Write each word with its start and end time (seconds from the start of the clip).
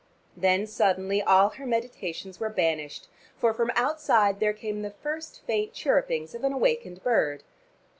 Then 0.35 0.65
suddenly 0.65 1.21
all 1.21 1.49
her 1.49 1.65
meditations 1.67 2.39
were 2.39 2.49
banished, 2.49 3.07
for 3.37 3.53
from 3.53 3.69
outside 3.75 4.39
there 4.39 4.51
came 4.51 4.81
the 4.81 4.89
first 4.89 5.43
faint 5.45 5.73
chirrupings 5.73 6.33
of 6.33 6.43
an 6.43 6.53
awakening 6.53 7.01
bird. 7.03 7.43